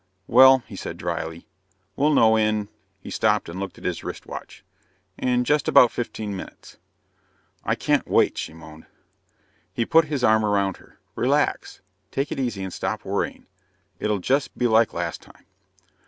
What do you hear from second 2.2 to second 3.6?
in" he stopped and